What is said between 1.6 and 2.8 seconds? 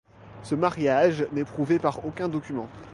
par aucun document.